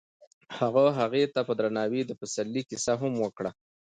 [0.57, 3.51] هغه هغې ته په درناوي د پسرلی کیسه هم وکړه.